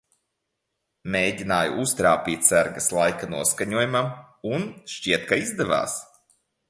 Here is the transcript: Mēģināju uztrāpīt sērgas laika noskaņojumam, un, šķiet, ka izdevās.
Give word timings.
Mēģināju 1.15 1.75
uztrāpīt 1.83 2.47
sērgas 2.47 2.89
laika 2.99 3.29
noskaņojumam, 3.35 4.09
un, 4.57 4.67
šķiet, 4.95 5.29
ka 5.33 5.41
izdevās. 5.43 6.01